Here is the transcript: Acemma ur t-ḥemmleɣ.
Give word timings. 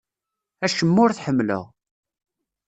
Acemma 0.65 0.99
ur 1.03 1.11
t-ḥemmleɣ. 1.13 1.63